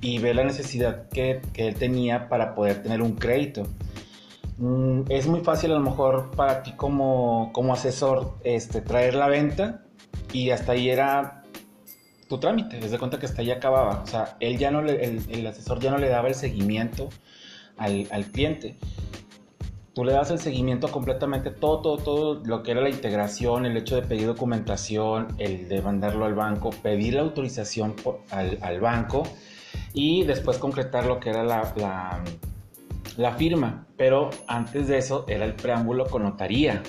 y 0.00 0.18
ver 0.18 0.36
la 0.36 0.44
necesidad 0.44 1.08
que, 1.08 1.40
que 1.52 1.68
él 1.68 1.74
tenía 1.74 2.28
para 2.28 2.54
poder 2.54 2.82
tener 2.82 3.02
un 3.02 3.12
crédito. 3.12 3.64
Mm, 4.58 5.02
es 5.10 5.26
muy 5.26 5.40
fácil 5.40 5.72
a 5.72 5.74
lo 5.74 5.80
mejor 5.80 6.30
para 6.30 6.62
ti 6.62 6.72
como, 6.72 7.50
como 7.52 7.74
asesor 7.74 8.36
este, 8.44 8.80
traer 8.80 9.14
la 9.14 9.28
venta 9.28 9.82
y 10.32 10.50
hasta 10.50 10.72
ahí 10.72 10.88
era 10.88 11.42
tu 12.28 12.38
trámite, 12.38 12.80
desde 12.80 12.98
cuenta 12.98 13.18
que 13.18 13.26
hasta 13.26 13.42
ahí 13.42 13.50
acababa. 13.50 14.02
O 14.02 14.06
sea, 14.06 14.36
él 14.40 14.58
ya 14.58 14.70
no 14.70 14.82
le, 14.82 15.04
el, 15.04 15.46
asesor 15.46 15.78
ya 15.80 15.90
no 15.90 15.98
le 15.98 16.08
daba 16.08 16.28
el 16.28 16.34
seguimiento 16.34 17.08
al, 17.76 18.06
cliente. 18.32 18.76
Tú 19.94 20.04
le 20.04 20.12
das 20.12 20.30
el 20.30 20.38
seguimiento 20.38 20.88
completamente, 20.88 21.50
todo, 21.50 21.80
todo, 21.80 21.96
todo 21.96 22.34
lo 22.44 22.62
que 22.62 22.72
era 22.72 22.82
la 22.82 22.90
integración, 22.90 23.64
el 23.64 23.76
hecho 23.76 23.96
de 23.96 24.02
pedir 24.02 24.26
documentación, 24.26 25.28
el 25.38 25.68
de 25.68 25.80
mandarlo 25.80 26.26
al 26.26 26.34
banco, 26.34 26.70
pedir 26.70 27.14
la 27.14 27.22
autorización 27.22 27.94
al, 28.30 28.80
banco 28.80 29.22
y 29.94 30.24
después 30.24 30.58
concretar 30.58 31.06
lo 31.06 31.18
que 31.18 31.30
era 31.30 31.44
la, 31.44 32.22
la 33.16 33.32
firma. 33.32 33.86
Pero 33.96 34.28
antes 34.48 34.88
de 34.88 34.98
eso 34.98 35.24
era 35.28 35.46
el 35.46 35.54
preámbulo 35.54 36.06
con 36.06 36.24
notaría. 36.24 36.82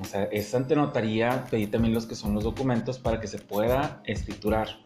O 0.00 0.04
sea, 0.04 0.24
es 0.24 0.54
ante 0.54 0.76
notaría 0.76 1.46
pedir 1.50 1.70
también 1.70 1.94
los 1.94 2.06
que 2.06 2.14
son 2.14 2.34
los 2.34 2.44
documentos 2.44 2.98
para 2.98 3.20
que 3.20 3.26
se 3.26 3.38
pueda 3.38 4.02
escriturar. 4.04 4.80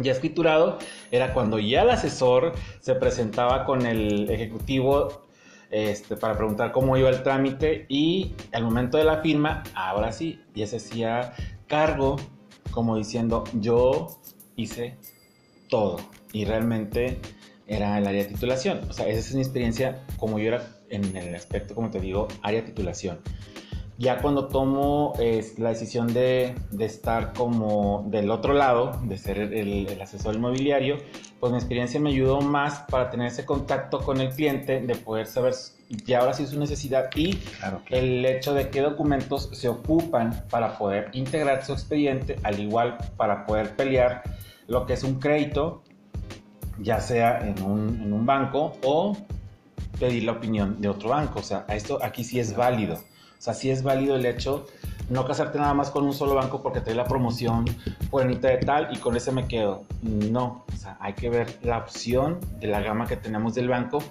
Ya 0.00 0.12
escriturado 0.12 0.78
era 1.10 1.34
cuando 1.34 1.58
ya 1.58 1.82
el 1.82 1.90
asesor 1.90 2.52
se 2.80 2.94
presentaba 2.94 3.64
con 3.64 3.86
el 3.86 4.28
ejecutivo 4.30 5.22
este, 5.70 6.16
para 6.16 6.36
preguntar 6.36 6.72
cómo 6.72 6.96
iba 6.96 7.10
el 7.10 7.22
trámite 7.22 7.86
y 7.88 8.32
al 8.52 8.64
momento 8.64 8.96
de 8.96 9.04
la 9.04 9.18
firma, 9.18 9.62
ahora 9.74 10.12
sí, 10.12 10.40
ya 10.54 10.66
se 10.66 10.76
hacía 10.76 11.34
cargo 11.68 12.16
como 12.70 12.96
diciendo 12.96 13.44
yo 13.60 14.18
hice 14.56 14.96
todo 15.68 15.98
y 16.32 16.44
realmente 16.44 17.20
era 17.66 17.98
el 17.98 18.06
área 18.06 18.22
de 18.24 18.30
titulación. 18.30 18.80
O 18.88 18.92
sea, 18.92 19.06
esa 19.06 19.20
es 19.20 19.34
mi 19.34 19.42
experiencia 19.42 20.04
como 20.16 20.38
yo 20.38 20.48
era 20.48 20.66
en 20.88 21.16
el 21.16 21.34
aspecto, 21.34 21.74
como 21.74 21.90
te 21.90 22.00
digo, 22.00 22.28
área 22.42 22.62
de 22.62 22.68
titulación 22.68 23.20
ya 23.96 24.18
cuando 24.18 24.48
tomo 24.48 25.12
la 25.58 25.68
decisión 25.68 26.12
de, 26.12 26.54
estar 26.80 27.32
como 27.32 28.04
del 28.08 28.30
otro 28.30 28.52
lado, 28.52 28.98
de 29.04 29.16
ser 29.16 29.38
el, 29.38 30.00
asesor 30.00 30.34
inmobiliario, 30.34 30.96
pues 31.38 31.52
mi 31.52 31.58
experiencia 31.58 32.00
me 32.00 32.10
ayudó 32.10 32.40
más 32.40 32.80
para 32.90 33.10
tener 33.10 33.28
ese 33.28 33.44
contacto 33.44 34.00
con 34.00 34.20
el 34.20 34.30
cliente, 34.30 34.80
de 34.80 34.94
poder 34.96 35.26
saber 35.26 35.54
ya 36.06 36.20
ahora 36.20 36.32
sí 36.32 36.46
su 36.46 36.58
necesidad 36.58 37.10
y 37.14 37.38
el 37.90 38.24
hecho 38.24 38.54
de 38.54 38.70
qué 38.70 38.80
documentos 38.80 39.50
se 39.52 39.68
ocupan 39.68 40.44
para 40.50 40.76
poder 40.76 41.10
integrar 41.12 41.64
su 41.64 41.72
expediente, 41.72 42.36
al 42.42 42.58
igual 42.58 42.96
para 43.16 43.46
poder 43.46 43.76
pelear 43.76 44.22
lo 44.66 44.86
que 44.86 44.94
es 44.94 45.04
un 45.04 45.20
crédito, 45.20 45.82
ya 46.80 47.00
sea 47.00 47.38
en 47.46 47.62
un, 47.62 48.00
en 48.02 48.12
un 48.12 48.26
banco 48.26 48.72
o 48.82 49.16
pedir 50.00 50.24
la 50.24 50.32
opinión 50.32 50.80
de 50.80 50.88
otro 50.88 51.10
banco. 51.10 51.40
O 51.40 51.42
sea, 51.42 51.64
esto 51.68 51.98
aquí 52.02 52.24
sí 52.24 52.40
es 52.40 52.56
válido. 52.56 52.98
O 53.38 53.42
sea, 53.44 53.54
sí 53.54 53.70
es 53.70 53.82
válido 53.82 54.16
el 54.16 54.26
hecho 54.26 54.66
no 55.08 55.26
casarte 55.26 55.58
nada 55.58 55.74
más 55.74 55.90
con 55.90 56.04
un 56.04 56.14
solo 56.14 56.34
banco 56.34 56.62
porque 56.62 56.80
te 56.80 56.86
doy 56.86 56.96
la 56.96 57.04
promoción 57.04 57.64
fueranita 58.10 58.48
de 58.48 58.58
tal 58.58 58.88
y 58.92 58.98
con 58.98 59.16
ese 59.16 59.32
me 59.32 59.46
quedo. 59.46 59.84
No, 60.02 60.64
o 60.72 60.76
sea, 60.76 60.96
hay 61.00 61.12
que 61.14 61.28
ver 61.30 61.58
la 61.62 61.78
opción 61.78 62.40
de 62.60 62.68
la 62.68 62.80
gama 62.80 63.06
que 63.06 63.16
tenemos 63.16 63.54
del 63.54 63.68
banco 63.68 64.02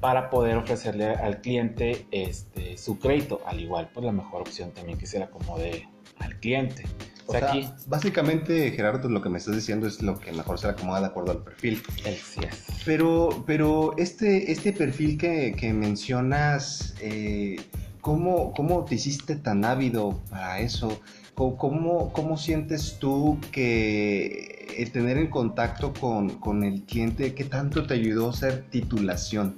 para 0.00 0.30
poder 0.30 0.56
ofrecerle 0.56 1.14
al 1.14 1.40
cliente 1.40 2.06
este, 2.10 2.76
su 2.76 2.98
crédito. 2.98 3.40
Al 3.46 3.60
igual, 3.60 3.90
pues 3.92 4.04
la 4.04 4.12
mejor 4.12 4.42
opción 4.42 4.70
también 4.72 4.98
que 4.98 5.06
se 5.06 5.18
le 5.18 5.24
acomode 5.24 5.88
al 6.18 6.38
cliente. 6.40 6.84
O, 7.26 7.32
sea, 7.32 7.48
aquí, 7.48 7.66
básicamente, 7.86 8.70
Gerardo, 8.72 9.08
lo 9.08 9.22
que 9.22 9.30
me 9.30 9.38
estás 9.38 9.54
diciendo 9.54 9.86
es 9.86 10.02
lo 10.02 10.20
que 10.20 10.30
mejor 10.32 10.58
se 10.58 10.66
le 10.66 10.74
acomoda 10.74 11.00
de 11.00 11.06
acuerdo 11.06 11.32
al 11.32 11.42
perfil. 11.42 11.82
Sí 12.04 12.40
es. 12.46 12.66
Pero, 12.84 13.44
pero 13.46 13.96
este, 13.96 14.52
este 14.52 14.74
perfil 14.74 15.16
que, 15.16 15.54
que 15.58 15.72
mencionas... 15.72 16.94
Eh, 17.00 17.56
¿Cómo, 18.04 18.52
¿Cómo 18.52 18.84
te 18.84 18.96
hiciste 18.96 19.34
tan 19.34 19.64
ávido 19.64 20.20
para 20.28 20.60
eso? 20.60 21.00
¿Cómo, 21.34 22.12
cómo, 22.12 22.36
sientes 22.36 22.98
tú 23.00 23.38
que 23.50 24.74
el 24.76 24.92
tener 24.92 25.16
en 25.16 25.30
contacto 25.30 25.94
con, 25.94 26.28
con, 26.38 26.64
el 26.64 26.82
cliente, 26.82 27.34
qué 27.34 27.44
tanto 27.44 27.86
te 27.86 27.94
ayudó 27.94 28.26
a 28.26 28.30
hacer 28.32 28.68
titulación 28.68 29.56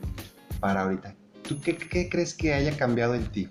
para 0.60 0.82
ahorita? 0.82 1.16
¿Tú 1.42 1.60
qué, 1.60 1.76
qué, 1.76 2.08
crees 2.08 2.34
que 2.34 2.54
haya 2.54 2.76
cambiado 2.76 3.16
en 3.16 3.26
ti? 3.32 3.48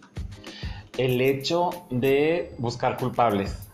El 0.97 1.19
hecho 1.19 1.71
de 1.89 2.55
buscar 2.57 2.95
culpables. 2.95 3.67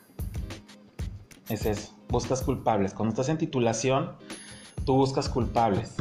Es 1.49 1.67
eso, 1.67 1.95
buscas 2.09 2.41
culpables. 2.41 2.95
Cuando 2.95 3.11
estás 3.11 3.29
en 3.29 3.37
titulación, 3.37 4.13
tú 4.85 4.95
buscas 4.95 5.29
culpables. 5.29 5.93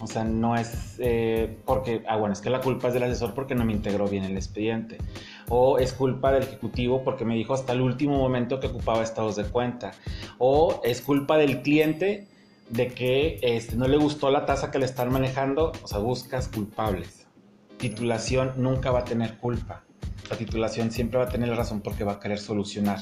O 0.00 0.06
sea, 0.06 0.22
no 0.22 0.56
es 0.56 0.96
eh, 0.98 1.56
porque, 1.64 2.02
ah, 2.06 2.16
bueno, 2.16 2.32
es 2.32 2.40
que 2.40 2.50
la 2.50 2.60
culpa 2.60 2.88
es 2.88 2.94
del 2.94 3.02
asesor 3.02 3.34
porque 3.34 3.54
no 3.54 3.64
me 3.64 3.72
integró 3.72 4.06
bien 4.06 4.24
el 4.24 4.36
expediente. 4.36 4.98
O 5.48 5.78
es 5.78 5.92
culpa 5.92 6.30
del 6.30 6.44
ejecutivo 6.44 7.02
porque 7.02 7.24
me 7.24 7.34
dijo 7.34 7.52
hasta 7.54 7.72
el 7.72 7.80
último 7.80 8.16
momento 8.16 8.60
que 8.60 8.68
ocupaba 8.68 9.02
estados 9.02 9.34
de 9.36 9.44
cuenta. 9.44 9.92
O 10.38 10.80
es 10.84 11.00
culpa 11.00 11.36
del 11.36 11.62
cliente 11.62 12.28
de 12.70 12.88
que 12.88 13.40
este, 13.42 13.76
no 13.76 13.88
le 13.88 13.96
gustó 13.96 14.30
la 14.30 14.46
tasa 14.46 14.70
que 14.70 14.78
le 14.78 14.84
están 14.84 15.12
manejando. 15.12 15.72
O 15.82 15.88
sea, 15.88 15.98
buscas 15.98 16.46
culpables. 16.48 17.26
Titulación 17.78 18.52
nunca 18.56 18.92
va 18.92 19.00
a 19.00 19.04
tener 19.04 19.38
culpa. 19.38 19.82
La 20.30 20.36
titulación 20.36 20.92
siempre 20.92 21.18
va 21.18 21.24
a 21.24 21.28
tener 21.28 21.48
la 21.48 21.56
razón 21.56 21.80
porque 21.80 22.04
va 22.04 22.12
a 22.12 22.20
querer 22.20 22.38
solucionar. 22.38 23.00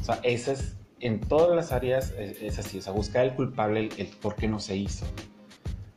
O 0.00 0.04
sea, 0.04 0.20
ese 0.22 0.52
es, 0.52 0.76
en 1.00 1.20
todas 1.20 1.56
las 1.56 1.72
áreas 1.72 2.14
es, 2.16 2.58
así. 2.58 2.78
O 2.78 2.82
sea, 2.82 2.92
buscar 2.92 3.24
el 3.24 3.34
culpable, 3.34 3.80
el, 3.80 3.92
el 3.96 4.06
por 4.06 4.36
qué 4.36 4.46
no 4.46 4.60
se 4.60 4.76
hizo. 4.76 5.04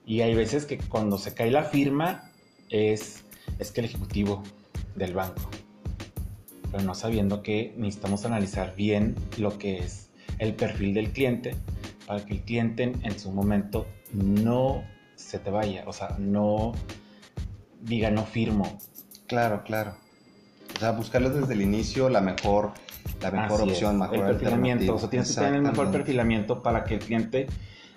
Y 0.06 0.22
hay 0.22 0.34
veces 0.36 0.66
que 0.66 0.78
cuando 0.78 1.18
se 1.18 1.34
cae 1.34 1.52
la 1.52 1.64
firma 1.64 2.32
es, 2.70 3.24
es 3.60 3.72
que 3.72 3.82
el 3.82 3.86
ejecutivo 3.86 4.44
del 4.96 5.14
banco, 5.14 5.50
pero 6.72 6.84
no 6.84 6.96
sabiendo 6.96 7.44
que 7.44 7.74
necesitamos 7.78 8.26
analizar 8.26 8.76
bien 8.76 9.16
lo 9.38 9.58
que 9.58 9.80
es 9.80 10.10
el 10.40 10.56
perfil 10.56 10.94
del 10.94 11.12
cliente 11.12 11.56
para 12.08 12.26
que 12.26 12.34
el 12.34 12.42
cliente 12.42 12.92
en 13.04 13.20
su 13.20 13.32
momento 13.32 13.88
no 14.14 14.84
se 15.16 15.40
te 15.40 15.50
vaya, 15.50 15.84
o 15.86 15.94
sea, 15.94 16.16
no 16.20 16.74
diga 17.82 18.12
no 18.12 18.26
firmo. 18.26 18.80
Claro, 19.28 19.64
claro. 19.64 19.96
O 20.76 20.80
sea, 20.80 20.92
buscarlo 20.92 21.30
desde 21.30 21.54
el 21.54 21.62
inicio, 21.62 22.10
la 22.10 22.22
mejor, 22.22 22.74
la 23.22 23.32
mejor 23.32 23.62
opción, 23.62 24.00
mejor 24.00 24.18
el 24.18 24.26
perfilamiento. 24.26 24.96
O 24.96 25.00
sea, 25.00 25.10
tienes 25.10 25.30
que 25.30 25.36
tener 25.36 25.56
el 25.56 25.62
mejor 25.62 25.92
perfilamiento 25.92 26.62
para 26.62 26.84
que 26.84 26.96
el 26.96 27.00
cliente 27.00 27.48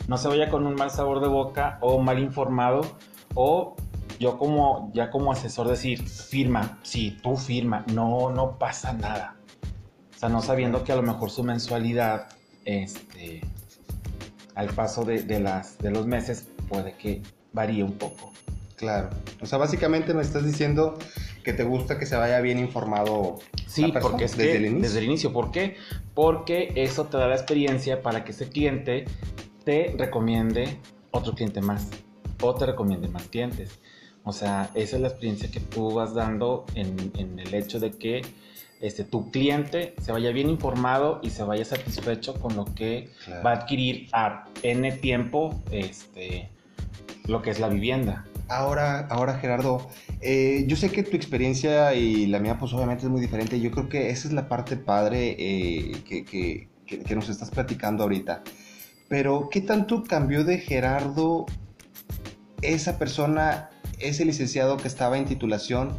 no 0.08 0.18
se 0.18 0.28
vaya 0.28 0.48
con 0.50 0.66
un 0.66 0.74
mal 0.74 0.90
sabor 0.90 1.20
de 1.20 1.28
boca 1.28 1.78
o 1.80 1.98
mal 1.98 2.18
informado 2.18 2.82
o 3.34 3.74
yo 4.18 4.38
como 4.38 4.90
ya 4.94 5.10
como 5.10 5.32
asesor 5.32 5.68
decir 5.68 6.06
firma, 6.06 6.78
sí, 6.82 7.16
tú 7.22 7.36
firma, 7.36 7.84
no 7.92 8.30
no 8.30 8.58
pasa 8.58 8.92
nada. 8.92 9.36
O 10.14 10.18
sea, 10.18 10.28
no 10.28 10.42
sabiendo 10.42 10.84
que 10.84 10.92
a 10.92 10.96
lo 10.96 11.02
mejor 11.02 11.30
su 11.30 11.42
mensualidad 11.42 12.28
este 12.64 13.40
al 14.54 14.68
paso 14.68 15.04
de, 15.04 15.40
las 15.40 15.78
de 15.78 15.90
los 15.90 16.06
meses 16.06 16.48
puede 16.68 16.94
que 16.94 17.22
varíe 17.52 17.82
un 17.82 17.94
poco. 17.94 18.32
Claro. 18.76 19.10
O 19.40 19.46
sea, 19.46 19.58
básicamente 19.58 20.14
me 20.14 20.22
estás 20.22 20.44
diciendo 20.44 20.96
que 21.44 21.52
te 21.52 21.62
gusta 21.62 21.98
que 21.98 22.06
se 22.06 22.16
vaya 22.16 22.40
bien 22.40 22.58
informado. 22.58 23.38
Sí, 23.68 23.92
porque 24.00 24.24
es 24.24 24.36
desde 24.36 24.56
el 24.56 24.66
inicio. 24.66 24.82
Desde 24.82 24.98
el 24.98 25.04
inicio, 25.04 25.32
¿por 25.32 25.52
qué? 25.52 25.76
Porque 26.14 26.72
eso 26.74 27.04
te 27.04 27.18
da 27.18 27.28
la 27.28 27.36
experiencia 27.36 28.02
para 28.02 28.24
que 28.24 28.32
ese 28.32 28.48
cliente 28.48 29.04
te 29.64 29.94
recomiende 29.96 30.78
otro 31.12 31.34
cliente 31.34 31.60
más 31.60 31.90
o 32.42 32.54
te 32.54 32.66
recomiende 32.66 33.08
más 33.08 33.28
clientes. 33.28 33.78
O 34.24 34.32
sea, 34.32 34.70
esa 34.74 34.96
es 34.96 35.02
la 35.02 35.08
experiencia 35.08 35.50
que 35.50 35.60
tú 35.60 35.92
vas 35.92 36.14
dando 36.14 36.64
en, 36.74 37.12
el 37.38 37.54
hecho 37.54 37.78
de 37.78 37.90
que 37.92 38.22
este, 38.80 39.04
tu 39.04 39.30
cliente 39.30 39.94
se 40.00 40.12
vaya 40.12 40.30
bien 40.30 40.48
informado 40.48 41.20
y 41.22 41.30
se 41.30 41.42
vaya 41.42 41.64
satisfecho 41.64 42.34
con 42.34 42.56
lo 42.56 42.64
que 42.74 43.10
va 43.44 43.50
a 43.50 43.54
adquirir 43.56 44.08
a 44.12 44.46
N 44.62 44.90
tiempo 44.92 45.62
este, 45.70 46.48
lo 47.26 47.42
que 47.42 47.50
es 47.50 47.60
la 47.60 47.68
vivienda. 47.68 48.24
Ahora, 48.48 49.06
ahora 49.08 49.38
Gerardo, 49.38 49.88
eh, 50.20 50.64
yo 50.66 50.76
sé 50.76 50.90
que 50.90 51.02
tu 51.02 51.16
experiencia 51.16 51.94
y 51.94 52.26
la 52.26 52.38
mía 52.38 52.58
pues 52.58 52.72
obviamente 52.74 53.04
es 53.04 53.10
muy 53.10 53.20
diferente. 53.20 53.60
Yo 53.60 53.70
creo 53.70 53.88
que 53.88 54.10
esa 54.10 54.28
es 54.28 54.34
la 54.34 54.48
parte 54.48 54.76
padre 54.76 55.36
eh, 55.38 56.02
que, 56.06 56.24
que, 56.24 56.68
que, 56.86 57.14
nos 57.14 57.28
estás 57.28 57.50
platicando 57.50 58.02
ahorita. 58.02 58.42
Pero, 59.08 59.48
¿qué 59.50 59.60
tanto 59.60 60.02
cambió 60.04 60.44
de 60.44 60.58
Gerardo 60.58 61.46
esa 62.60 62.98
persona, 62.98 63.70
ese 63.98 64.24
licenciado 64.24 64.76
que 64.76 64.88
estaba 64.88 65.16
en 65.16 65.24
titulación? 65.24 65.96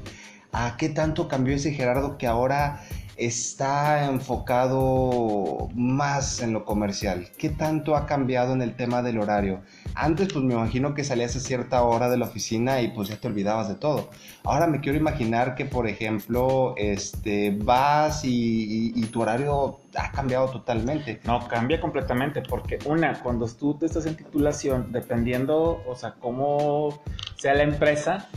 ¿A 0.51 0.77
qué 0.77 0.89
tanto 0.89 1.27
cambió 1.27 1.55
ese 1.55 1.73
Gerardo 1.73 2.17
que 2.17 2.27
ahora 2.27 2.81
está 3.17 4.05
enfocado 4.05 5.69
más 5.74 6.41
en 6.41 6.53
lo 6.53 6.65
comercial? 6.65 7.29
¿Qué 7.38 7.50
tanto 7.50 7.95
ha 7.95 8.05
cambiado 8.05 8.53
en 8.53 8.62
el 8.62 8.75
tema 8.75 9.01
del 9.01 9.19
horario? 9.19 9.62
Antes 9.95 10.34
pues 10.34 10.43
me 10.43 10.53
imagino 10.53 10.93
que 10.93 11.03
salías 11.03 11.36
a 11.36 11.39
cierta 11.39 11.81
hora 11.84 12.10
de 12.10 12.17
la 12.17 12.25
oficina 12.25 12.81
y 12.81 12.89
pues 12.89 13.10
ya 13.10 13.17
te 13.17 13.27
olvidabas 13.27 13.69
de 13.69 13.75
todo. 13.75 14.10
Ahora 14.43 14.67
me 14.67 14.81
quiero 14.81 14.98
imaginar 14.98 15.55
que 15.55 15.65
por 15.65 15.88
ejemplo 15.88 16.75
este, 16.77 17.57
vas 17.63 18.22
y, 18.24 19.01
tu 19.12 19.22
horario 19.22 19.79
ha 19.95 20.12
cambiado 20.12 20.50
totalmente. 20.50 21.22
No, 21.24 21.48
cambia 21.48 21.79
completamente 21.79 22.41
porque 22.41 22.79
una, 22.86 23.22
cuando 23.22 23.48
tú 23.48 23.75
te 23.75 23.86
estás 23.86 24.05
en 24.05 24.15
titulación, 24.15 24.91
dependiendo, 24.91 25.84
o 25.88 25.95
sea, 25.95 26.15
cómo 26.19 27.01
sea 27.38 27.53
la 27.53 27.63
empresa, 27.63 28.27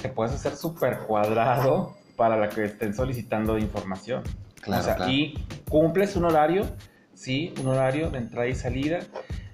te 0.00 0.08
puedes 0.08 0.32
hacer 0.32 0.56
súper 0.56 1.00
cuadrado 1.00 1.99
para 2.20 2.36
la 2.36 2.50
que 2.50 2.66
estén 2.66 2.92
solicitando 2.92 3.56
información. 3.56 4.22
Claro, 4.60 5.08
y 5.08 5.42
cumples 5.70 6.16
un 6.16 6.26
horario, 6.26 6.66
sí, 7.14 7.54
un 7.62 7.68
horario 7.68 8.10
de 8.10 8.18
entrada 8.18 8.46
y 8.46 8.54
salida. 8.54 8.98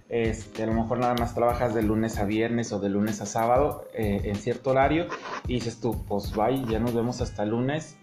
Este, 0.08 0.64
a 0.64 0.66
lo 0.66 0.72
mejor 0.72 0.98
nada 0.98 1.14
más 1.14 1.32
trabajas 1.32 1.76
de 1.76 1.82
lunes 1.84 2.18
a 2.18 2.24
viernes 2.24 2.72
o 2.72 2.80
de 2.80 2.88
lunes 2.88 3.20
a 3.20 3.26
sábado 3.26 3.86
eh, 3.94 4.22
en 4.24 4.34
cierto 4.34 4.70
horario 4.70 5.06
y 5.46 5.54
dices 5.54 5.78
tú, 5.78 6.04
pues 6.08 6.32
bye, 6.32 6.64
ya 6.68 6.80
nos 6.80 6.92
vemos 6.92 7.20
hasta 7.20 7.44
el 7.44 7.50
lunes 7.50 7.98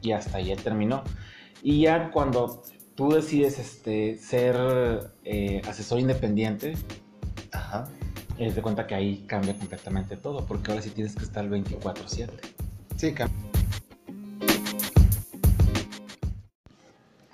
y 0.00 0.12
hasta 0.12 0.38
ahí 0.38 0.56
terminó. 0.56 1.04
Y 1.62 1.82
ya 1.82 2.10
cuando 2.10 2.62
tú 2.94 3.10
decides 3.10 3.58
este, 3.58 4.16
ser 4.16 5.10
eh, 5.24 5.60
asesor 5.68 6.00
independiente, 6.00 6.72
Ajá. 7.52 7.86
te 8.38 8.62
cuenta 8.62 8.86
que 8.86 8.94
ahí 8.94 9.26
cambia 9.26 9.54
completamente 9.54 10.16
todo, 10.16 10.46
porque 10.46 10.70
ahora 10.70 10.82
sí 10.82 10.88
tienes 10.88 11.14
que 11.14 11.24
estar 11.24 11.46
24/7. 11.46 12.30
Sí, 12.96 13.12
cambia. 13.12 13.53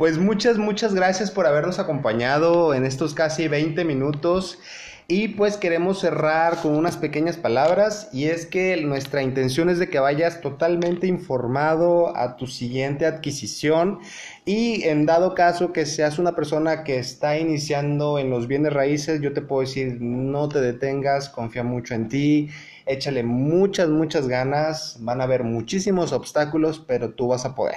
Pues 0.00 0.16
muchas, 0.16 0.56
muchas 0.56 0.94
gracias 0.94 1.30
por 1.30 1.46
habernos 1.46 1.78
acompañado 1.78 2.72
en 2.72 2.86
estos 2.86 3.12
casi 3.12 3.48
20 3.48 3.84
minutos. 3.84 4.58
Y 5.08 5.28
pues 5.28 5.58
queremos 5.58 6.00
cerrar 6.00 6.56
con 6.62 6.74
unas 6.74 6.96
pequeñas 6.96 7.36
palabras 7.36 8.08
y 8.10 8.24
es 8.24 8.46
que 8.46 8.80
nuestra 8.80 9.22
intención 9.22 9.68
es 9.68 9.78
de 9.78 9.90
que 9.90 9.98
vayas 9.98 10.40
totalmente 10.40 11.06
informado 11.06 12.16
a 12.16 12.36
tu 12.36 12.46
siguiente 12.46 13.04
adquisición 13.04 13.98
y 14.46 14.84
en 14.84 15.04
dado 15.04 15.34
caso 15.34 15.74
que 15.74 15.84
seas 15.84 16.18
una 16.18 16.34
persona 16.34 16.82
que 16.82 16.98
está 16.98 17.38
iniciando 17.38 18.18
en 18.18 18.30
los 18.30 18.46
bienes 18.46 18.72
raíces, 18.72 19.20
yo 19.20 19.34
te 19.34 19.42
puedo 19.42 19.62
decir 19.62 19.98
no 20.00 20.48
te 20.48 20.62
detengas, 20.62 21.28
confía 21.28 21.64
mucho 21.64 21.92
en 21.94 22.08
ti, 22.08 22.48
échale 22.86 23.22
muchas, 23.22 23.88
muchas 23.88 24.28
ganas, 24.28 24.96
van 25.00 25.20
a 25.20 25.24
haber 25.24 25.44
muchísimos 25.44 26.12
obstáculos, 26.12 26.82
pero 26.86 27.10
tú 27.10 27.28
vas 27.28 27.44
a 27.44 27.54
poder. 27.54 27.76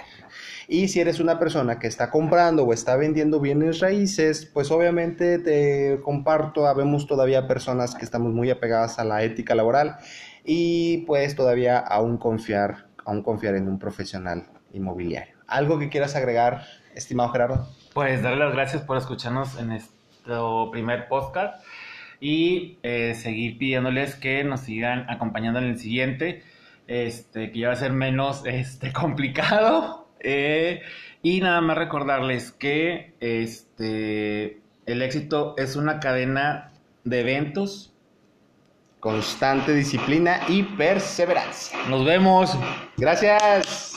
Y 0.67 0.87
si 0.87 0.99
eres 0.99 1.19
una 1.19 1.39
persona 1.39 1.79
que 1.79 1.87
está 1.87 2.09
comprando 2.09 2.63
o 2.63 2.73
está 2.73 2.95
vendiendo 2.95 3.39
bienes 3.39 3.79
raíces, 3.79 4.49
pues 4.53 4.71
obviamente 4.71 5.39
te 5.39 5.99
comparto, 6.03 6.67
habemos 6.67 7.07
todavía 7.07 7.47
personas 7.47 7.95
que 7.95 8.05
estamos 8.05 8.33
muy 8.33 8.49
apegadas 8.49 8.99
a 8.99 9.03
la 9.03 9.23
ética 9.23 9.55
laboral 9.55 9.97
y 10.45 10.99
pues 11.05 11.35
todavía 11.35 11.77
aún 11.77 12.17
confiar, 12.17 12.87
aún 13.05 13.23
confiar 13.23 13.55
en 13.55 13.67
un 13.67 13.79
profesional 13.79 14.45
inmobiliario. 14.71 15.35
¿Algo 15.47 15.79
que 15.79 15.89
quieras 15.89 16.15
agregar, 16.15 16.65
estimado 16.95 17.29
Gerardo? 17.29 17.67
Pues 17.93 18.21
darle 18.21 18.45
las 18.45 18.53
gracias 18.53 18.81
por 18.83 18.97
escucharnos 18.97 19.59
en 19.59 19.71
este 19.71 19.93
primer 20.71 21.07
podcast 21.09 21.63
y 22.19 22.79
eh, 22.83 23.13
seguir 23.15 23.57
pidiéndoles 23.57 24.15
que 24.15 24.43
nos 24.45 24.61
sigan 24.61 25.09
acompañando 25.09 25.59
en 25.59 25.65
el 25.65 25.77
siguiente, 25.77 26.43
este, 26.87 27.51
que 27.51 27.59
ya 27.59 27.67
va 27.67 27.73
a 27.73 27.77
ser 27.77 27.91
menos 27.91 28.43
este, 28.45 28.93
complicado 28.93 30.02
eh, 30.23 30.81
y 31.21 31.41
nada 31.41 31.61
más 31.61 31.77
recordarles 31.77 32.51
que 32.51 33.13
este, 33.19 34.61
el 34.85 35.01
éxito 35.01 35.55
es 35.57 35.75
una 35.75 35.99
cadena 35.99 36.71
de 37.03 37.21
eventos. 37.21 37.93
Constante 38.99 39.73
disciplina 39.73 40.41
y 40.47 40.63
perseverancia. 40.63 41.77
Nos 41.89 42.05
vemos. 42.05 42.57
Gracias. 42.97 43.93